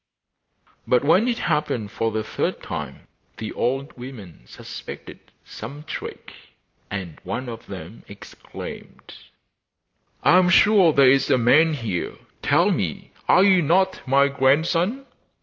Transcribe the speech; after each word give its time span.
But 0.87 1.03
when 1.03 1.27
it 1.27 1.37
happened 1.37 1.91
for 1.91 2.09
the 2.09 2.23
third 2.23 2.63
time 2.63 3.07
the 3.37 3.53
old 3.53 3.95
women 3.95 4.47
suspected 4.47 5.19
some 5.45 5.83
trick, 5.83 6.33
and 6.89 7.19
one 7.23 7.47
of 7.47 7.67
them 7.67 8.03
exclaimed: 8.07 9.13
'I 10.23 10.37
am 10.39 10.49
sure 10.49 10.91
there 10.91 11.11
is 11.11 11.29
a 11.29 11.37
man 11.37 11.75
here; 11.75 12.15
tell 12.41 12.71
me, 12.71 13.11
are 13.29 13.43
you 13.43 13.61
not 13.61 14.01
my 14.07 14.27
grandson? 14.27 15.05